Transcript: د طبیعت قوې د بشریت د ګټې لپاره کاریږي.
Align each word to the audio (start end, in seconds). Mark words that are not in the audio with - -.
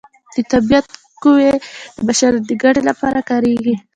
د 0.35 0.35
طبیعت 0.51 0.85
قوې 1.21 1.51
د 1.95 1.97
بشریت 2.07 2.43
د 2.47 2.51
ګټې 2.61 2.81
لپاره 2.89 3.19
کاریږي. 3.29 3.75